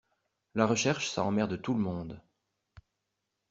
la 0.55 0.65
recherche 0.65 1.07
ça 1.11 1.23
emmerde 1.23 1.61
tout 1.61 1.75
le 1.75 1.79
monde. 1.79 2.19